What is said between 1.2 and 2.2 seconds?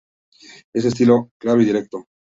es claro y directo.